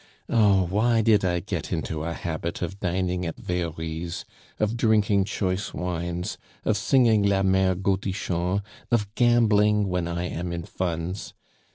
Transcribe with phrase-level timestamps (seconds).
[0.29, 4.25] Oh, why did I get into a habit of dining at Very's,
[4.59, 10.63] of drinking choice wines, of singing La Mere Godichon, of gambling when I am in
[10.63, 11.35] funds?